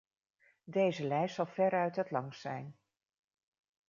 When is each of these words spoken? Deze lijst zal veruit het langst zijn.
Deze 0.63 1.03
lijst 1.07 1.35
zal 1.35 1.45
veruit 1.45 1.95
het 1.95 2.11
langst 2.11 2.41
zijn. 2.41 2.77